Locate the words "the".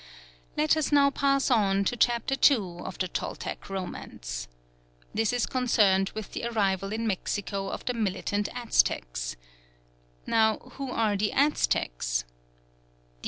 2.97-3.07, 6.31-6.43, 7.85-7.93, 11.15-11.31